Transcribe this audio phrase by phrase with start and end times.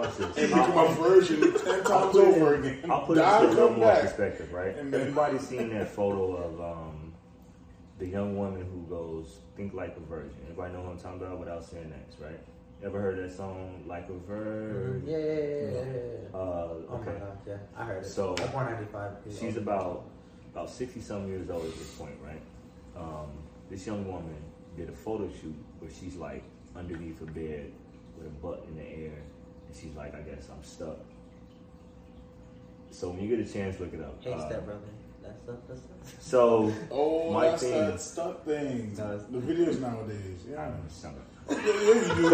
[0.00, 0.36] Watch this.
[0.38, 2.90] and I'll- make my version ten times put it over in- again.
[2.90, 4.00] I'll put it Die, into a little more back.
[4.02, 4.76] perspective, right?
[4.78, 7.12] And then- Everybody's seen that photo of um,
[7.98, 11.38] the young woman who goes, "Think like a virgin." Everybody know what I'm talking about
[11.38, 12.38] without saying names, right?
[12.82, 15.02] Ever heard that song, "Like a Virgin"?
[15.06, 16.28] Yeah, yeah, yeah, yeah, yeah, yeah.
[16.32, 17.18] Uh, Oh my okay.
[17.20, 18.06] god, yeah, I heard it.
[18.06, 19.12] So, like 195.
[19.38, 20.04] She's about
[20.54, 22.40] about sixty some years old at this point, right?
[22.96, 23.28] Um,
[23.70, 24.34] this young woman
[24.78, 26.42] did a photo shoot where she's like
[26.74, 27.70] underneath a bed
[28.16, 29.12] with a butt in the air,
[29.70, 30.98] and she's like, "I guess I'm stuck."
[32.90, 34.16] So when you get a chance, look it up.
[34.22, 34.80] Hey, Uh, step brother.
[35.22, 36.20] That's up, that's up.
[36.20, 38.94] So Oh, My that's thing- that stuck thing.
[38.98, 40.44] No, the videos nowadays.
[40.50, 40.64] Yeah.
[40.64, 41.22] don't know, something.
[41.50, 42.26] yeah, yeah, do.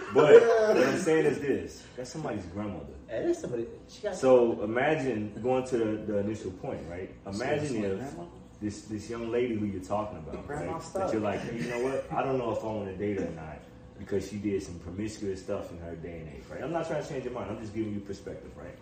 [0.14, 2.94] But what I'm saying is this: that's somebody's grandmother.
[3.08, 3.66] Hey, there's somebody.
[3.88, 4.16] She got.
[4.16, 7.10] So imagine going to the, the initial point, right?
[7.26, 8.24] Imagine So if grandma?
[8.62, 10.80] this this young lady who you're talking about, right?
[10.94, 12.06] That you're like, hey, you know what?
[12.10, 13.58] I don't know if I want to date her or not
[13.98, 16.62] because she did some promiscuous stuff in her day and age, right?
[16.62, 17.50] I'm not trying to change your mind.
[17.50, 18.76] I'm just giving you perspective, right?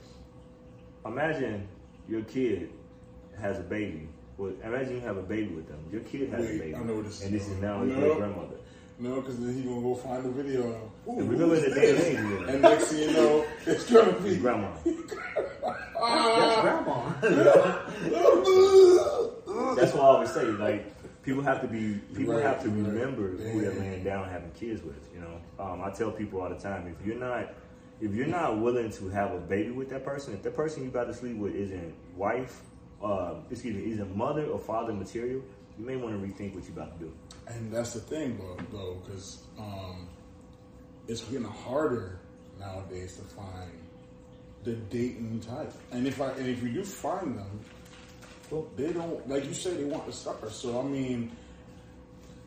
[1.06, 1.68] Imagine
[2.08, 2.70] your kid
[3.40, 4.08] has a baby.
[4.36, 5.78] Well, imagine you have a baby with them.
[5.92, 7.82] Your kid has Wait, a baby, I know where this is and this is now
[7.82, 8.00] his No.
[8.00, 8.56] great grandmother.
[8.98, 10.62] No, because then he gonna go find the video.
[11.08, 12.54] Ooh, And remember who's the day and age we live in.
[12.54, 14.68] And next thing you know, it's gonna His be grandma.
[14.84, 17.12] That's grandma.
[19.74, 20.84] That's why I always say, like,
[21.24, 22.86] people have to be, people Right, have to right.
[22.92, 25.08] remember who they're laying down having kids with.
[25.14, 27.52] You know, um, I tell people all the time, if you're not,
[28.00, 30.88] if you're not willing to have a baby with that person, if the person you
[30.90, 32.62] about to sleep with isn't wife,
[33.02, 35.42] uh, excuse me, isn't mother or father material,
[35.78, 37.12] you may want to rethink what you're about to do.
[37.46, 40.08] And that's the thing, though, though, because um,
[41.08, 42.20] it's getting harder
[42.58, 43.70] nowadays to find
[44.62, 45.72] the dating type.
[45.90, 47.60] And if I and if you do find them,
[48.54, 50.48] well, they don't like you say they want the sucker.
[50.50, 51.32] So I mean,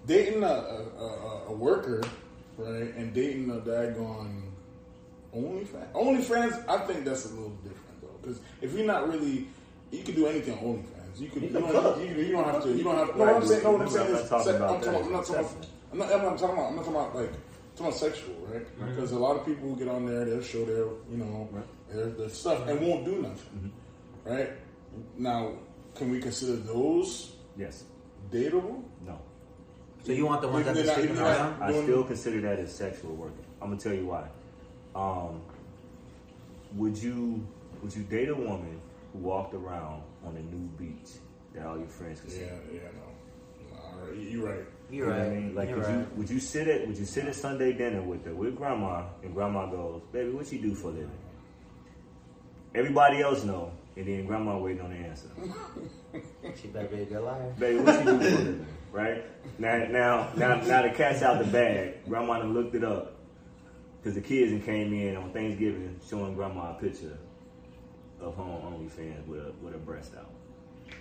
[0.05, 2.01] dating a a, a, a worker,
[2.57, 4.43] right, and dating a daggone
[5.35, 5.91] OnlyFans.
[5.91, 9.47] OnlyFans, I think that's a little different though, because if you're not really,
[9.91, 11.19] you can do anything on OnlyFans.
[11.19, 11.99] You could, you, can don't, cook.
[11.99, 12.69] you, you don't have to.
[12.71, 13.17] You don't have to.
[13.17, 14.69] No, Right, what I'm saying, no, what I'm I'm saying not is, talking se- about
[14.69, 15.05] I'm talking, that.
[15.05, 15.45] I'm not talking.
[15.45, 16.69] About, I'm not, I'm not talking about.
[16.69, 17.31] I'm not talking about like.
[17.31, 18.89] I'm talking about sexual, right?
[18.89, 21.47] Because a lot of people who get on there, they'll show their, you know,
[21.91, 23.71] their, their stuff and won't do nothing,
[24.25, 24.29] mm-hmm.
[24.31, 24.49] right?
[25.15, 25.53] Now,
[25.97, 27.83] can we consider those Yes.
[28.31, 28.83] dateable?
[29.05, 29.17] No.
[30.03, 31.63] So you want the ones that They're are not- sleeping they're not- around?
[31.63, 33.33] I Doing- still consider that as sexual work.
[33.61, 34.29] I'm gonna tell you why.
[34.95, 35.41] Um,
[36.75, 37.45] would you
[37.81, 38.79] would you date a woman
[39.13, 41.11] who walked around on a nude beach
[41.53, 42.41] that all your friends could see?
[42.41, 43.77] Yeah, yeah, no.
[43.77, 44.65] All right, you're right.
[44.89, 45.37] You're You know what I right.
[45.43, 45.55] mean?
[45.55, 45.97] Like, You're would right.
[45.99, 49.03] you would you sit at would you sit at Sunday dinner with her with grandma
[49.23, 51.11] and grandma goes, baby, what you do for a living?
[52.73, 55.27] Everybody else know, and then grandma waiting on the answer.
[56.61, 57.53] She better be a good liar.
[57.59, 58.65] Baby, what you do for a living?
[58.91, 59.25] Right?
[59.59, 62.05] Now, now, now, now the cat's out the bag.
[62.07, 63.15] Grandma done looked it up.
[63.99, 67.17] Because the kids and came in on Thanksgiving showing grandma a picture
[68.21, 70.29] of her on OnlyFans with a, with a breast out.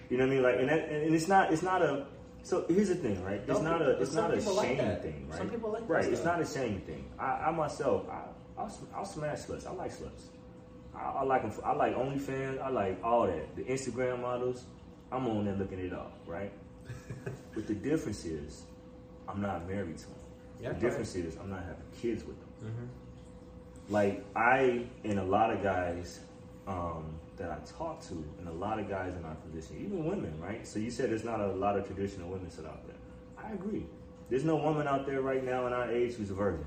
[0.09, 0.43] You know what I mean?
[0.43, 2.07] Like, and, that, and it's not, it's not a,
[2.43, 3.41] so here's the thing, right?
[3.47, 5.39] It's No, not a, it's not a people like shame thing, right?
[5.39, 6.39] Some people like Right, it's stuff.
[6.39, 7.05] not a shame thing.
[7.19, 8.23] I, I myself, I,
[8.59, 9.67] I'll, I'll smash sluts.
[9.67, 10.23] I like sluts.
[10.97, 12.61] I, I like 'em- I like OnlyFans.
[12.61, 13.55] I like all that.
[13.57, 14.65] The Instagram models.
[15.13, 16.53] I'm on there looking it up, right?
[17.55, 18.65] but the difference is,
[19.29, 20.15] I'm not married to them.
[20.61, 22.49] Yeah, the difference is, I'm not having kids with them.
[22.65, 23.93] Mm-hmm.
[23.93, 26.21] Like I and a lot of guys
[26.67, 30.41] um, that I talk to, and a lot of guys in our position, even women,
[30.41, 30.67] right?
[30.67, 32.97] So you said there's not a lot of traditional women out there.
[33.39, 33.87] I agree.
[34.29, 36.65] There's no woman out there right now in our age who's a virgin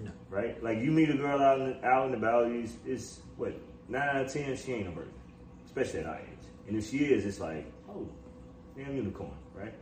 [0.00, 0.10] No.
[0.30, 0.62] right?
[0.62, 3.54] Like you meet a girl out in, out and about, it's, it's what
[3.88, 5.12] nine out of ten she ain't a virgin,
[5.66, 6.24] especially at our age.
[6.68, 8.08] And if she is, it's like oh,
[8.76, 9.74] damn unicorn, right?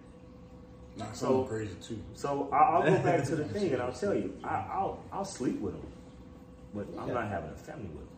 [0.97, 2.03] Not So- crazy too.
[2.15, 5.25] So I, I'll go back to the thing, and I'll tell you, I, I'll I'll
[5.25, 5.93] sleep with them,
[6.75, 8.09] but I'm not having a family with them.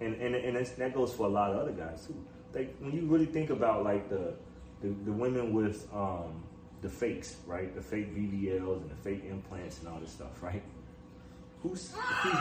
[0.00, 2.14] And and and that goes for a lot of other guys too.
[2.54, 4.34] Like when you really think about like the
[4.82, 6.44] the, the women with um,
[6.82, 7.74] the fakes, right?
[7.74, 10.62] The fake BBLs and the fake implants and all this stuff, right?
[11.64, 12.38] Who's who's,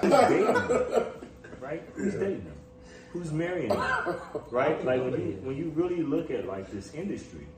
[0.00, 1.04] who's dating them,
[1.60, 1.82] right?
[1.94, 2.56] Who's dating them?
[3.12, 3.80] Who's marrying them,
[4.52, 4.84] right?
[4.84, 7.48] Like when you when you really look at like this industry,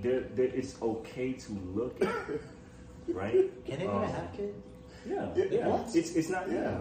[0.00, 2.42] there, there it's okay to look at, it,
[3.14, 3.64] right?
[3.64, 4.58] Can they Um, even have kids?
[5.06, 5.68] yeah, Yeah, yeah.
[5.68, 5.94] what?
[5.94, 6.78] It's it's not yeah.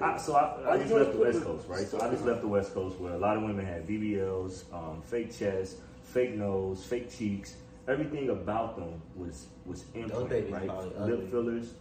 [0.00, 1.18] I, so I, I just left the?
[1.18, 1.86] West Coast, right?
[1.88, 5.02] So I just left the West Coast where a lot of women had BBLs, um,
[5.02, 7.56] fake chest, fake nose, fake cheeks.
[7.88, 11.00] Everything about them was was implant, babies right?
[11.00, 11.74] Lip fillers.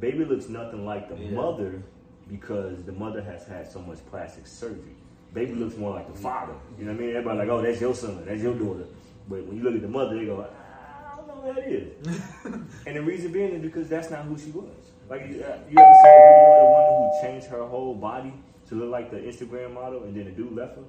[0.00, 1.30] Baby looks nothing like the Yeah.
[1.32, 1.82] mother
[2.28, 4.96] because the mother has had so much plastic surgery.
[5.34, 6.54] Baby looks more like the father.
[6.78, 7.10] You know what I mean?
[7.16, 8.84] Everybody like, oh, that's your son, that's your daughter.
[9.28, 11.66] But when you look at the mother, they go, "Ah, I don't know know that
[11.66, 12.18] is.
[12.86, 14.66] and the reason being is because that's not who she was.
[15.08, 17.94] Like you, uh, you ever seen a video of the woman who changed her whole
[17.94, 18.32] body
[18.68, 20.82] to look like the Instagram model, and then the dude left her?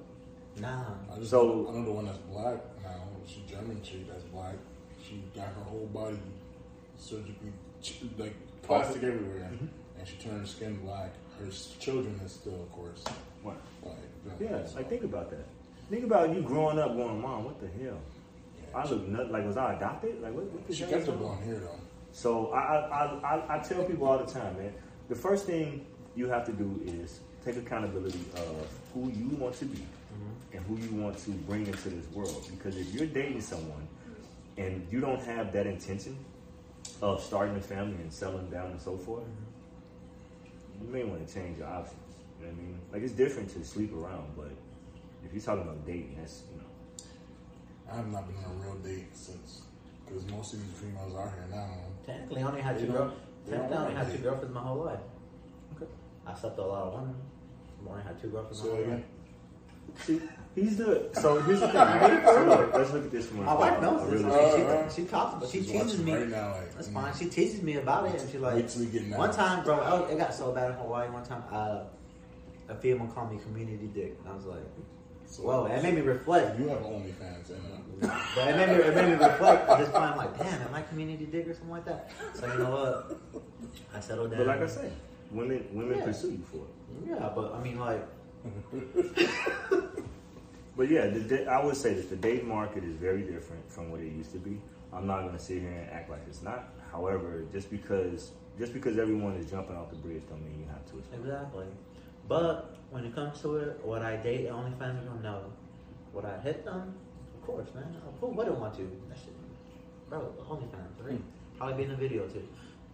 [0.60, 0.84] Nah.
[1.12, 3.03] I just So- I know the one that's black now.
[3.26, 4.54] She German chick that's black.
[5.02, 6.18] She got her whole body
[6.98, 7.52] surgically
[8.18, 9.66] like plastic everywhere, Mm-hmm.
[9.98, 11.10] and she turned her skin black.
[11.38, 11.46] Her
[11.80, 13.02] children is still, of course,
[13.42, 13.56] What?
[13.84, 13.94] like
[14.40, 15.44] Yeah, like think about that.
[15.90, 17.98] Think about you growing up going, Mom, what the hell?
[18.74, 20.20] I look nut like was I adopted?
[20.22, 20.44] Like what?
[20.44, 21.18] what the She kept the on?
[21.18, 21.78] blonde hair though.
[22.12, 23.04] So I, I,
[23.36, 24.72] I, I tell people all the time, man.
[25.08, 25.84] The first thing
[26.16, 29.82] you have to do is take accountability of who you want to be
[30.54, 32.46] and who you want to bring into this world.
[32.50, 33.86] Because if you're dating someone
[34.56, 36.16] and you don't have that intention
[37.02, 39.24] of starting a family and settling down and so forth,
[40.80, 41.98] you may want to change your options.
[42.40, 42.78] You know what I mean?
[42.92, 44.50] Like it's different to sleep around, but
[45.24, 46.64] if you're talking about dating, that's you know.
[47.92, 49.62] I have not been on a real date since,
[50.06, 51.70] because most of these females out here now.
[52.06, 53.06] Technically, I only had two They girl.
[53.08, 53.18] don't-
[53.50, 55.00] Technically, I only had two girlfriends my whole life.
[55.76, 55.90] Okay.
[56.26, 57.14] I slept with a lot of women.
[57.86, 59.04] I only had two girlfriends So my whole again,
[59.96, 60.06] life.
[60.06, 60.20] See,
[60.54, 61.76] he's the so here's the thing.
[61.76, 62.22] right?
[62.24, 63.46] So look, let's look at this one.
[63.46, 64.22] My wife a knows this.
[64.22, 66.14] really- Uh, she, she talks, but she she's teases me.
[66.14, 66.94] right now, like, That's mm.
[66.94, 67.14] fine.
[67.14, 69.80] She teases me about it, and she's like, Wait till we get one time, bro,
[69.82, 71.08] oh, it got so bad in Hawaii.
[71.10, 71.80] One time, uh,
[72.68, 74.64] a female called me community dick, and I was like,
[75.26, 76.58] So- whoa, it made me reflect.
[76.58, 79.88] You have OnlyFans, and uh, But it made me, it made me reflect at this
[79.88, 80.04] point.
[80.04, 82.10] I'm like, damn, am I community dick or something like that?
[82.34, 83.42] So you know what?
[83.94, 84.38] I settled down.
[84.38, 84.92] But like I said,
[85.30, 86.04] women women Yeah.
[86.04, 87.08] pursue you for it.
[87.08, 88.04] yeah, but I mean, like,
[90.76, 94.00] But yeah, the, I would say that the dating market is very different from what
[94.00, 94.60] it used to be.
[94.92, 96.68] I'm not going to sit here and act like it's not.
[96.90, 100.84] However, just because just because everyone is jumping off the bridge, don't mean you have
[100.86, 100.94] to.
[100.94, 101.20] well.
[101.20, 101.66] exactly.
[102.28, 105.18] But when it comes to it, would I date OnlyFans girl?
[105.22, 105.52] No.
[106.12, 106.94] Would I hit them?
[107.34, 107.96] Of course, man.
[108.20, 108.82] Who wouldn't want to?
[109.08, 109.34] That shit,
[110.08, 110.32] bro.
[110.48, 111.20] OnlyFans, right?
[111.58, 112.46] Probably be in the video too.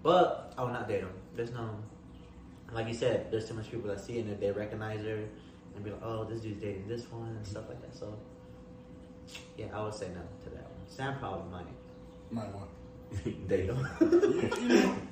[0.03, 1.13] But I would not date them.
[1.37, 1.77] There's no,
[2.73, 5.25] like you said, there's too much people that see it and they recognize her
[5.81, 7.97] and be like, oh, this dude's dating this one and stuff like that.
[7.97, 8.15] So,
[9.57, 10.89] yeah, I would say no to that one.
[10.89, 11.67] Sam probably might
[12.31, 12.69] might want.
[13.49, 13.89] date them.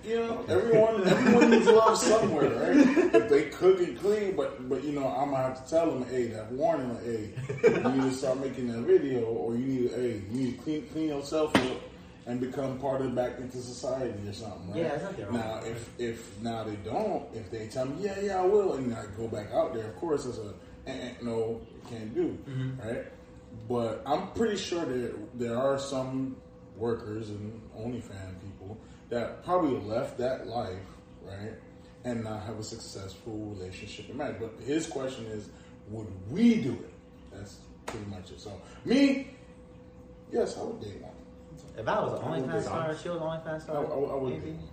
[0.04, 3.12] you know, everyone everyone needs love somewhere, right?
[3.12, 6.04] If they cook and clean, but but you know, I'm gonna have to tell them,
[6.08, 7.30] hey, that warning, hey,
[7.64, 10.86] you need to start making that video, or you need, hey, you need to clean
[10.92, 11.82] clean yourself up
[12.28, 14.82] and become part of back into society or something, right?
[14.82, 18.20] Yeah, there's nothing wrong Now, if if now they don't, if they tell me, yeah,
[18.20, 20.52] yeah, I will, and I go back out there, of course, it's a
[20.86, 22.38] eh, no, can't do,
[22.84, 23.06] right?
[23.66, 26.36] But I'm pretty sure that there are some
[26.76, 28.78] workers and OnlyFans people
[29.08, 30.76] that probably left that life,
[31.24, 31.54] right,
[32.04, 34.36] and not have a successful relationship and marriage.
[34.38, 35.48] But his question is,
[35.88, 36.92] would we do it?
[37.32, 38.40] That's pretty much it.
[38.40, 38.52] So
[38.84, 39.30] me,
[40.30, 41.12] yes, I would date one.
[41.76, 43.76] If I was an I would OnlyFans star, she was an OnlyFans I, star.
[43.76, 44.50] I, I would maybe.
[44.50, 44.68] one.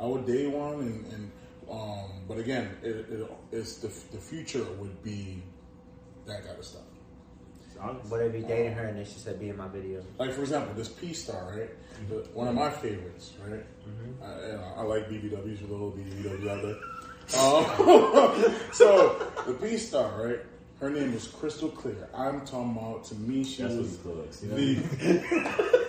[0.00, 1.32] I would date one, and, and
[1.70, 5.42] um, but again, it, it, it's the the future would be
[6.26, 6.82] that kind of stuff.
[7.66, 8.10] It's honest.
[8.10, 10.02] What if you dating her and then she said, "Be in my video"?
[10.18, 11.70] Like for example, this P Star, right?
[12.08, 13.64] The, one of my favorites, right?
[14.22, 16.76] I, you know, I like BBWs for the whole BBW out there.
[17.40, 20.40] Um, so the P Star, right?
[20.80, 22.08] Her name is Crystal Clear.
[22.14, 23.04] I'm talking about.
[23.04, 23.74] To me, she That's
[24.04, 24.48] what was he.
[24.48, 25.74] You the.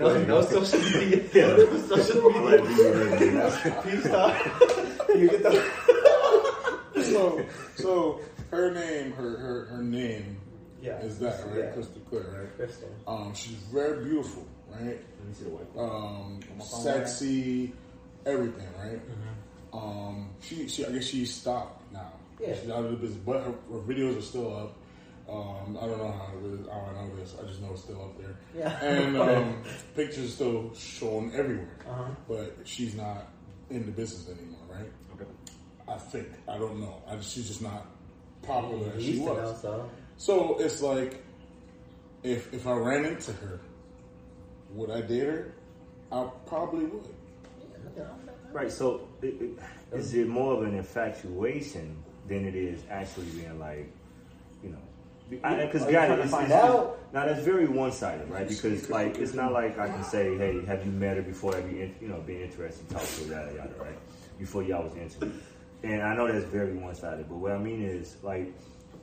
[0.00, 1.22] No, no social media.
[1.34, 3.82] no social media.
[3.84, 4.34] Peace out.
[5.10, 7.02] you get the.
[7.02, 7.44] so
[7.76, 8.20] so
[8.50, 10.38] her name, her her, her name
[10.80, 10.98] Yeah.
[11.00, 11.58] is that right?
[11.58, 11.66] Yeah.
[11.72, 12.56] Crystal Clear, right?
[12.56, 12.88] Crystal.
[13.06, 14.80] Um, she's very beautiful, right?
[15.18, 15.68] Let me see the white.
[15.78, 17.72] um, my phone sexy,
[18.24, 19.00] everything, right?
[19.72, 22.12] Um, she, she, I guess she's stopped now.
[22.40, 22.54] Yeah.
[22.58, 24.76] she's out of the business, but her, her videos are still up.
[25.30, 27.36] Um, I don't know how it is, how I know this.
[27.40, 28.36] I just know it's still up there.
[28.54, 28.84] Yeah.
[28.84, 29.62] and um,
[29.94, 31.76] pictures still shown everywhere.
[31.88, 32.10] Uh-huh.
[32.28, 33.28] But she's not
[33.70, 34.90] in the business anymore, right?
[35.14, 35.30] Okay.
[35.88, 37.02] I think I don't know.
[37.08, 37.86] I, she's just not
[38.42, 39.36] popular as she was.
[39.36, 39.90] know, so.
[40.16, 41.22] So it's like,
[42.22, 43.60] if if I ran into her,
[44.74, 45.54] would I date her?
[46.12, 47.06] I probably would.
[48.52, 48.70] Right.
[48.70, 49.50] So, it, it,
[49.92, 53.90] is it more of an infatuation than it is actually being like, you know?
[55.30, 56.18] Because got it.
[56.18, 58.48] It's, now that's very one-sided, right?
[58.48, 61.54] Because like it's not like I can say, hey, have you met her before?
[61.54, 63.98] Have you, you know, been interested, talk to her, yada yada, right?
[64.38, 65.34] Before y'all was intimate.
[65.82, 68.52] And I know that's very one-sided, but what I mean is like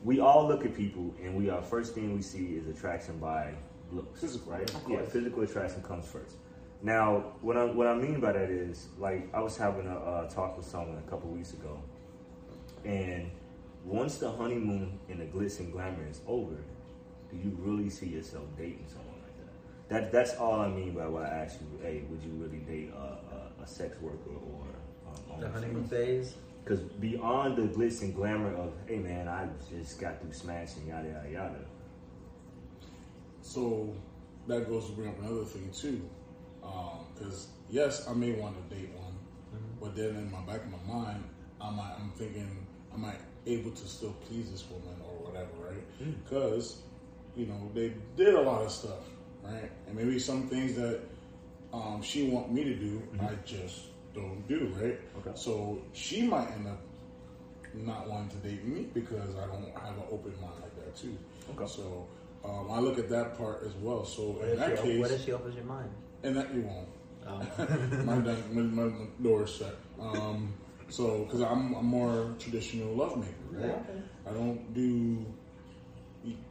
[0.03, 3.53] we all look at people, and we our first thing we see is attraction by
[3.91, 4.71] looks, Physical, right?
[4.87, 6.35] Yeah, physical attraction comes first.
[6.83, 10.29] Now, what I what I mean by that is, like, I was having a uh,
[10.29, 11.79] talk with someone a couple weeks ago,
[12.85, 13.31] and
[13.85, 16.57] once the honeymoon and the glitz and glamour is over,
[17.29, 20.01] do you really see yourself dating someone like that?
[20.03, 21.79] that that's all I mean by what I asked you.
[21.81, 24.65] Hey, would you really date a, a, a sex worker or
[25.33, 26.35] um, The honeymoon phase.
[26.63, 31.07] Because beyond the glitz and glamour of, hey man, I just got through smashing, yada
[31.07, 31.59] yada yada.
[33.41, 33.95] So
[34.47, 36.01] that goes to bring up another thing too,
[37.13, 39.13] because yes, I may want to date one,
[39.79, 41.23] but then in my back of my mind,
[41.61, 43.13] I might, I'm thinking, am I
[43.47, 45.83] able to still please this woman or whatever, right?
[46.23, 46.77] Because
[47.35, 49.03] you know they did a lot of stuff,
[49.43, 49.71] right?
[49.87, 51.01] And maybe some things that
[51.73, 53.81] um, she want me to do, I just
[54.13, 54.99] don't do, right?
[55.19, 55.31] Okay.
[55.35, 56.79] So she might end up
[57.73, 61.15] not wanting to date me because I don't have an open mind like that too.
[61.51, 61.67] Okay.
[61.67, 62.07] So
[62.45, 64.05] um, I look at that part as well.
[64.05, 65.89] So What in that case, what if she opens your mind?
[66.23, 66.87] and that you won't.
[67.27, 69.77] Um, my, my, my, my door is shut.
[69.99, 70.53] Um,
[70.89, 73.65] so, because I'm a more traditional lovemaker, right?
[73.65, 74.01] Okay.
[74.27, 75.25] I don't do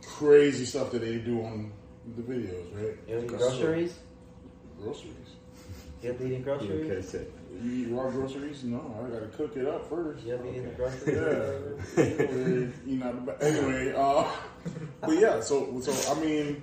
[0.05, 1.73] crazy stuff that they do on
[2.17, 2.97] the videos, right?
[3.09, 3.99] you eat Because- groceries?
[4.83, 5.13] Groceries.
[6.03, 7.05] You ever eating You groceries?
[7.05, 7.31] catch that.
[7.63, 8.63] You eat raw groceries?
[8.65, 10.25] No, I gotta cook it up first.
[10.25, 10.77] You ever eating the Yeah,
[11.97, 12.75] groceries?
[12.87, 13.95] you know, the anyway.
[13.97, 14.31] Uh,
[15.01, 16.63] but yeah, so so I mean,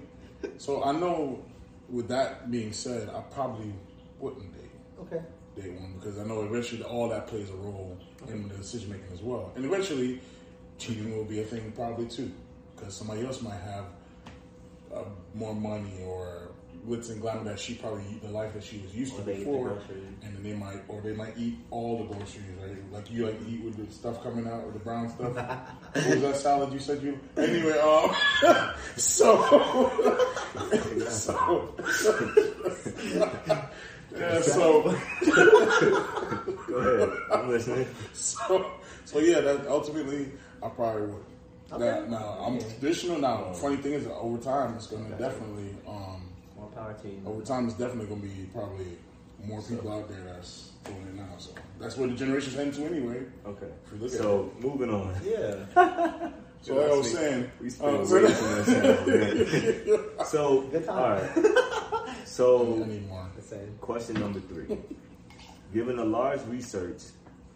[0.57, 1.43] so I know.
[1.89, 3.71] With that being said, I probably
[4.19, 5.21] wouldn't date Okay.
[5.55, 9.11] Date one because I know eventually all that plays a role in the decision making
[9.13, 10.21] as well, and eventually
[10.77, 12.31] cheating will be a thing probably too
[12.75, 13.85] because somebody else might have
[14.93, 16.49] uh, more money or
[16.87, 19.33] glitz and glamour that she probably the life that she was used Or to eat
[19.33, 19.81] the before,
[20.21, 22.91] and then they might or they might eat all the groceries, right?
[22.91, 25.35] Like you like to eat with the stuff coming out or the brown stuff.
[25.93, 27.19] what was that salad you said you?
[27.37, 28.13] Anyway, um,
[28.97, 29.91] so
[31.09, 31.73] so
[34.15, 34.83] yeah, so
[36.67, 37.09] Go ahead.
[37.31, 37.87] I'm listening.
[38.13, 38.71] so
[39.05, 41.23] so yeah, that ultimately I probably would.
[41.71, 42.05] Okay.
[42.09, 43.19] Now, now I'm traditional.
[43.19, 46.29] Now, funny thing is, over time, it's going to definitely, um,
[46.83, 47.21] More power to you.
[47.25, 48.97] over time, it's definitely going to be probably
[49.43, 51.27] more people out there that's doing it now.
[51.37, 53.23] So that's where the generation's heading to anyway.
[53.45, 53.67] Okay.
[53.85, 55.15] If you look at So moving on.
[55.23, 56.29] Yeah.
[56.61, 60.25] So like I was saying, we spent uh, way so- too much time.
[60.25, 60.97] So Good time.
[60.97, 61.31] all right.
[61.35, 63.27] I So need more.
[63.81, 64.77] Question number three:
[65.73, 67.01] Given a large research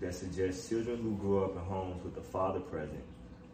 [0.02, 3.02] that suggests children who grew up in homes with a father present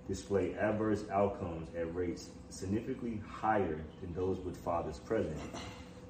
[0.07, 5.38] display adverse outcomes at rates significantly higher than those with fathers present,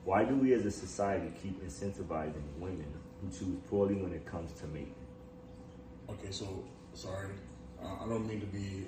[0.06, 2.88] why do we as a society keep incentivizing women
[3.22, 4.96] who choose poorly when it comes to mating?
[6.10, 7.30] Okay, so sorry,
[7.82, 8.86] uh, I don't mean to be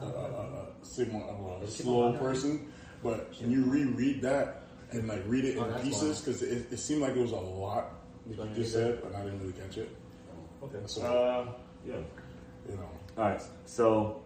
[0.00, 2.70] a, a, a, a of a slow person,
[3.02, 6.20] but can you reread that and like read it Oh, in that's pieces?
[6.20, 7.92] Because it, it seemed like it was a lot
[8.26, 9.94] that you just said, but I didn't really catch it.
[10.62, 10.78] Okay.
[10.86, 11.52] So Uh,
[11.86, 11.94] yeah.
[12.68, 13.40] you know, All right.
[13.64, 14.22] So,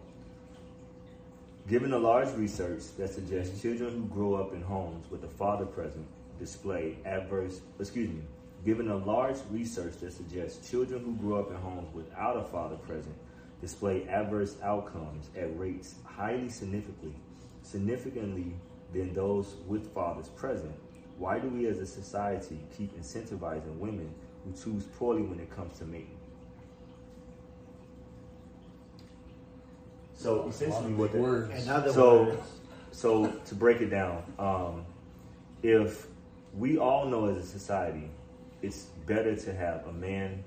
[1.67, 5.65] given a large research that suggests children who grow up in homes with a father
[5.65, 6.05] present
[6.37, 8.21] display adverse, excuse me,
[8.65, 12.75] given a large research that suggests children who grow up in homes without a father
[12.75, 13.15] present
[13.61, 17.15] display adverse outcomes at rates highly significantly,
[17.61, 18.53] significantly
[18.93, 20.73] than those with fathers present,
[21.17, 25.77] why do we as a society keep incentivizing women who choose poorly when it comes
[25.79, 26.17] to mating?
[30.23, 31.63] So essentially, what big the, words.
[31.63, 32.41] In other so words,
[32.91, 34.85] so to break it down, um,
[35.61, 36.07] if
[36.57, 38.09] we all know as a society,
[38.61, 40.41] it's better to have a man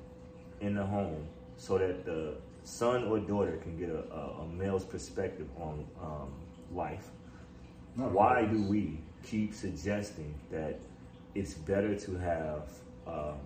[0.62, 1.26] in the home
[1.58, 6.32] so that the son or daughter can get a, a, a male's perspective on um,
[6.72, 7.10] life.
[7.96, 8.50] Not Why always.
[8.52, 10.80] do we keep suggesting that
[11.34, 12.62] it's better to have
[13.06, 13.40] um,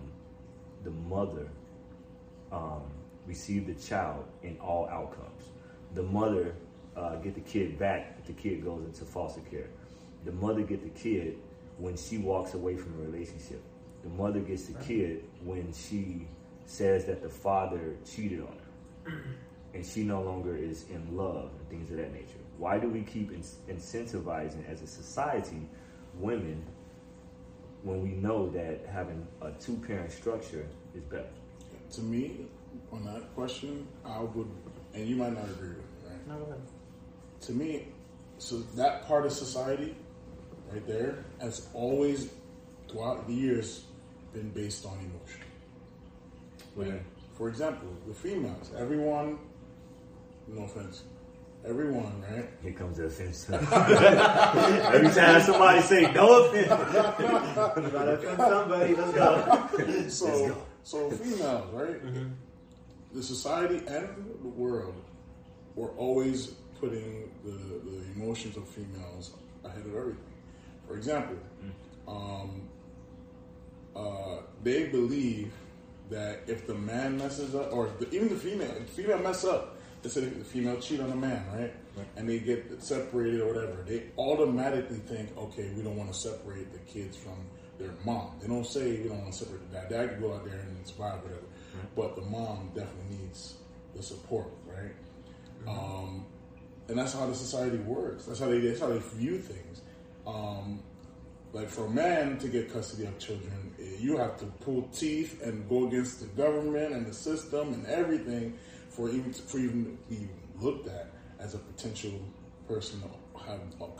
[0.85, 1.47] the mother
[2.53, 2.83] um,
[3.27, 5.51] receive the child in all outcomes?
[5.93, 6.55] The mother
[6.95, 9.67] uh, get the kid back if the kid goes into foster care.
[10.25, 11.37] The mother get the kid
[11.77, 13.61] when she walks away from a relationship.
[14.03, 16.27] The mother gets the kid when she
[16.65, 18.57] says that the father cheated on
[19.03, 19.23] her
[19.73, 22.39] and she no longer is in love and things of that nature.
[22.57, 23.43] Why do we keep in-
[23.75, 25.67] incentivizing as a society
[26.15, 26.63] women
[27.83, 31.29] when we know that having a two parent structure is better?
[31.93, 32.45] To me,
[32.91, 34.47] on that question, I would,
[34.93, 36.27] and you might not agree with me, right?
[36.27, 36.61] no, go ahead.
[37.41, 37.87] to me,
[38.37, 39.95] so that part of society
[40.71, 42.29] right there has always,
[42.89, 43.85] throughout the years,
[44.33, 45.41] been based on emotion.
[46.75, 47.03] Like,
[47.37, 49.39] for example, the females, everyone,
[50.47, 51.03] no offense,
[51.65, 52.49] everyone, right?
[52.63, 53.49] Here comes the offense.
[53.49, 58.95] Every time somebody say no offense, Gotta offend somebody.
[58.95, 60.07] Let's go.
[60.07, 62.05] So, so females, right?
[62.05, 62.29] Mm-hmm.
[63.13, 64.07] The society and
[64.41, 64.95] the world
[65.75, 66.47] were always
[66.79, 69.31] putting the, the emotions of females
[69.63, 70.23] ahead of everything.
[70.87, 71.37] For example,
[72.07, 72.67] um,
[73.95, 75.51] uh, they believe
[76.09, 79.45] that if the man messes up, or the, even the female, if the female mess
[79.45, 81.73] up, they say the female cheat on the man, right?
[82.15, 83.83] And they get separated or whatever.
[83.85, 87.37] They automatically think, okay, we don't want to separate the kids from
[87.77, 88.31] their mom.
[88.41, 89.89] They don't say we don't want to separate the dad.
[89.89, 91.43] Dad can go out there and survive, whatever.
[91.95, 93.55] But the mom definitely needs
[93.95, 94.93] the support, right?
[95.67, 96.25] Um,
[96.87, 98.25] and that's how the society works.
[98.25, 99.81] That's how they that's how they view things.
[100.25, 100.81] Um,
[101.53, 105.41] like for a man to get custody of children, eh, you have to pull teeth
[105.41, 108.57] and go against the government and the system and everything
[108.89, 112.11] for even for even to be looked at as a potential
[112.67, 113.07] person to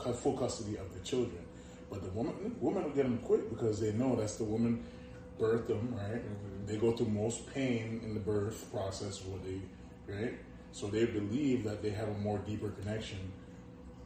[0.04, 1.44] have full custody of the children.
[1.90, 4.84] But the woman woman will get them quick because they know that's the woman
[5.42, 6.22] birthed them, right?
[6.66, 9.60] They go through most pain in the birth process, what they
[10.12, 10.34] right?
[10.72, 13.18] So they believe that they have a more deeper connection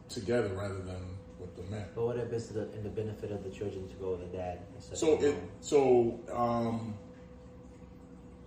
[0.09, 1.01] together rather than
[1.39, 1.85] with the men.
[1.95, 4.37] But what if it's the, in the benefit of the children to go with the
[4.37, 5.41] dad instead So of the it mom?
[5.61, 6.93] so um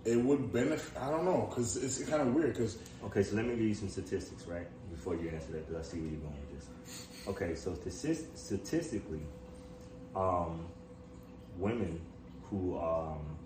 [0.03, 0.97] it would benefit.
[0.99, 3.73] I don't know because it's kind of weird because Okay, so let me give you
[3.73, 4.67] some statistics, right?
[4.91, 7.07] Before you answer that, because I see where you're going with this.
[7.27, 7.73] Okay, so
[8.35, 9.21] statistically,
[10.15, 10.67] um,
[11.57, 11.99] women
[12.51, 13.37] who um,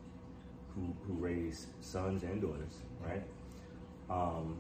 [0.74, 3.24] who who raise sons and daughters, right?
[4.10, 4.60] Um,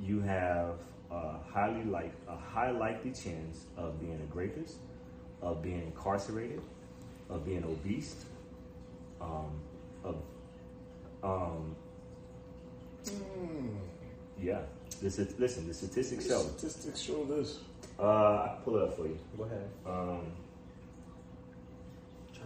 [0.00, 0.78] you have
[1.10, 4.76] a highly like a high likely chance of being a rapist,
[5.42, 6.62] of being incarcerated,
[7.28, 8.24] of being obese,
[9.20, 9.60] um,
[10.04, 10.16] of
[11.22, 11.76] um,
[14.40, 14.60] yeah.
[15.02, 16.40] This is, listen, the statistics show.
[16.40, 17.60] statistics show this.
[17.98, 19.18] Uh, I can pull it up for you.
[19.36, 19.68] Go ahead.
[19.86, 20.32] Um,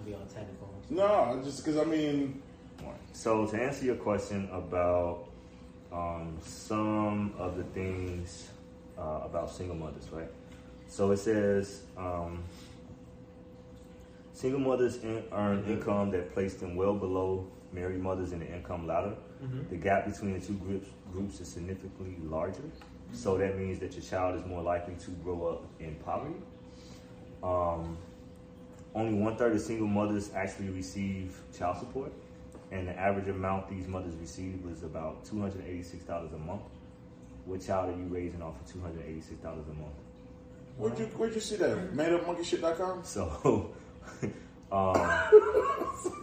[0.03, 0.69] to be on technical.
[0.91, 2.43] No, just because I mean,
[3.13, 5.29] so to answer your question about
[5.93, 8.49] um, some of the things
[8.99, 10.31] uh, about single mothers, right?
[10.89, 12.43] So it says um,
[14.33, 18.87] single mothers in, earn income that placed them well below married mothers in the income
[18.87, 19.15] ladder.
[19.71, 22.63] The gap between the two groups groups is significantly larger.
[23.13, 26.37] So that means that your child is more likely to grow up in poverty.
[27.43, 27.99] Um,
[28.95, 32.13] only one third of single mothers actually receive child support,
[32.71, 36.63] and the average amount these mothers receive was about two hundred eighty-six dollars a month.
[37.45, 39.95] What child are you raising off of two hundred eighty-six dollars a month?
[40.77, 41.95] where'd you where'd you see that?
[41.95, 43.05] MadeUpMonkeyShit.com.
[43.05, 43.73] So,
[44.73, 44.95] um,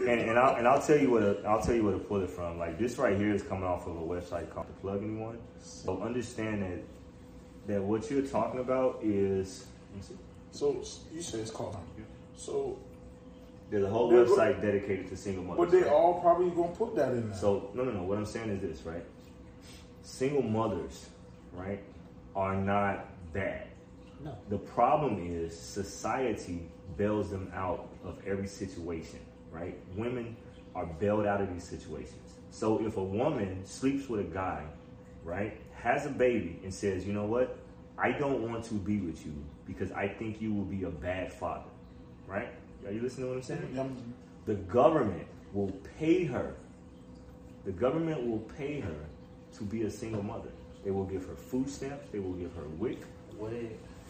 [0.02, 2.22] and, and I'll and I'll tell you what i I'll tell you where to pull
[2.22, 2.58] it from.
[2.58, 5.40] Like this right here is coming off of a website called The Plug Anyone.
[5.62, 10.18] So understand that that what you're talking about is let me see.
[10.52, 11.78] So you say it's called.
[12.40, 12.78] So,
[13.70, 15.66] there's a whole Yeah, but- website dedicated to single mothers.
[15.66, 15.92] but they right?
[15.92, 17.38] all probably gonna put that in there.
[17.38, 18.04] So no, no, no.
[18.04, 19.04] What I'm saying is this, right?
[20.04, 21.10] Single mothers,
[21.54, 21.84] right,
[22.36, 23.68] are not bad.
[24.24, 24.36] No.
[24.50, 29.20] The problem is society bails them out of every situation,
[29.52, 29.78] right?
[29.96, 30.36] Women
[30.76, 32.38] are bailed out of these situations.
[32.52, 34.64] So if a woman sleeps with a guy,
[35.24, 37.58] right, has a baby and says, you know what,
[37.98, 39.34] I don't want to be with you
[39.68, 41.70] because I think you will be a bad father,
[42.30, 42.50] right?
[42.86, 43.72] Are you listening to what I'm saying?
[43.76, 43.88] Yeah,
[44.46, 46.56] The government will pay her.
[47.66, 49.06] The government will pay her
[49.58, 50.50] to be a single mother.
[50.84, 52.08] They will give her food stamps.
[52.12, 53.00] They will give her WIC.
[53.38, 53.52] What?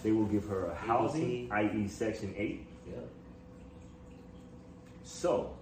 [0.04, 2.66] They will give her a housing, i.e., Section 8.
[2.88, 3.00] Yeah.
[5.04, 5.58] So,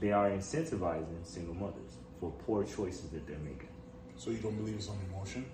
[0.00, 3.68] they are incentivizing single mothers for poor choices that they're making.
[4.16, 5.44] So you don't believe it's on emotion?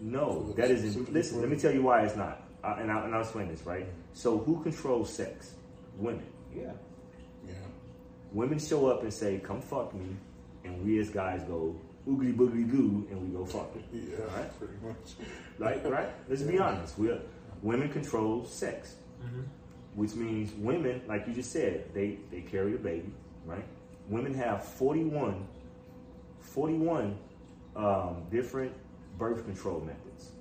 [0.00, 0.92] No, that is.
[0.92, 2.42] Simply Listen, let me tell you why it's not.
[2.62, 3.86] Uh, and, I'll, and I'll explain this, right?
[4.12, 5.54] So, who controls sex?
[5.96, 6.24] Women.
[6.54, 6.72] Yeah.
[7.46, 7.54] Yeah.
[8.32, 10.16] Women show up and say, come fuck me.
[10.64, 11.76] And we as guys go,
[12.08, 13.84] oogly boogly goo, and we go fuck it.
[13.92, 14.36] Yeah.
[14.36, 14.58] Right?
[14.58, 15.28] Pretty much.
[15.58, 15.84] Right?
[15.90, 16.08] Right?
[16.28, 16.98] Let's be honest.
[16.98, 17.20] We're,
[17.62, 18.96] women control sex.
[19.94, 23.12] Which means women, like you just said, they, they carry a baby,
[23.44, 23.64] right?
[24.08, 25.46] Women have 41,
[26.40, 27.18] 41
[27.76, 28.72] um, different
[29.18, 30.32] birth control methods.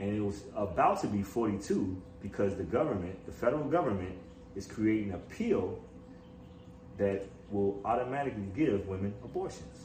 [0.00, 4.16] And it was about to be 42 because the government, the federal government,
[4.56, 5.78] is creating a pill
[6.96, 9.84] that will automatically give women abortions.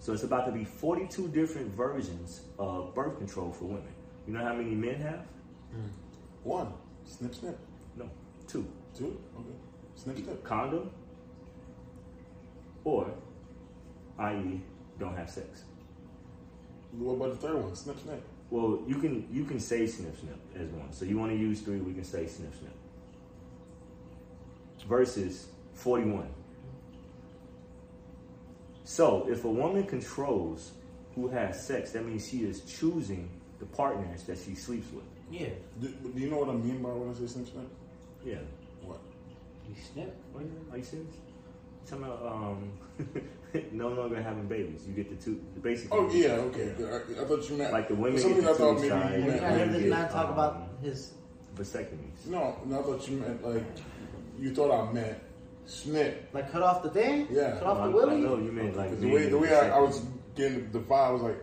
[0.00, 3.94] So it's about to be 42 different versions of birth control for women.
[4.26, 5.24] You know how many men have?
[5.72, 5.88] Hmm.
[6.42, 6.72] One.
[7.04, 7.58] Snip, snip.
[7.96, 8.10] No,
[8.48, 8.66] two.
[8.96, 9.20] Two.
[9.36, 9.56] Okay.
[9.94, 10.44] Snip, snip.
[10.44, 10.90] Condom
[12.84, 13.12] or,
[14.18, 14.60] i.e.,
[14.98, 15.64] don't have sex.
[16.92, 17.74] What about the third one?
[17.76, 18.22] Snip, snip.
[18.50, 20.92] Well, you can you can say snip snip as one.
[20.92, 22.72] So you want to use three, we can say snip snip.
[24.88, 26.28] Versus 41.
[28.82, 30.72] So if a woman controls
[31.14, 35.04] who has sex, that means she is choosing the partners that she sleeps with.
[35.30, 35.50] Yeah.
[35.80, 37.68] Do, do you know what I mean by when I say snip, snip?
[38.24, 38.38] Yeah.
[38.82, 38.98] What?
[39.68, 40.16] You snip.
[40.34, 41.14] Are are you serious?
[41.86, 42.72] Talking about um,
[43.72, 44.86] no longer having babies.
[44.86, 45.98] You get the two, basically.
[45.98, 46.74] Oh yeah, okay.
[46.78, 48.78] I, I thought you meant Like the women For some get reason, I the thought
[48.80, 49.14] two maybe you meant.
[49.24, 49.42] you meant.
[49.42, 51.12] not heard men man talk um, about his?
[51.56, 52.26] vasectomies.
[52.26, 53.64] No, no, I thought you meant like
[54.38, 55.18] you thought I meant
[55.66, 56.28] snip.
[56.32, 57.26] Like cut off the thing?
[57.30, 57.52] Yeah.
[57.52, 58.16] Cut off I, the willy?
[58.16, 60.02] I know you meant like the way the way I, I was
[60.36, 61.38] getting the vibe, I was like,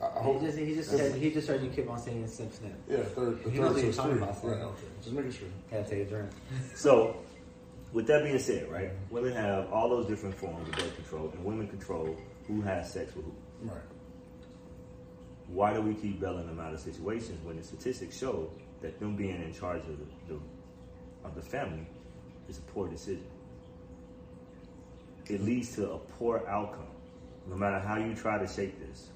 [0.00, 0.40] I, I hope.
[0.40, 2.72] He just he just said he just heard you keep on saying snip snip.
[2.88, 4.02] yeah, third, the He third knows what to you're three.
[4.02, 4.82] talking about, Right, okay.
[5.02, 5.48] Just making sure.
[5.70, 6.30] Gotta take a drink.
[6.74, 7.16] So,
[7.92, 11.44] with that being said, right, women have all those different forms of birth control, and
[11.44, 13.34] women control who has sex with who.
[13.62, 13.80] Right.
[15.48, 18.50] Why do we keep bailing them out of situations when the statistics show
[18.82, 20.40] that them being in charge of the, the
[21.24, 21.86] of the family
[22.48, 23.26] is a poor decision?
[25.26, 26.86] It leads to a poor outcome,
[27.48, 29.08] no matter how you try to shape this.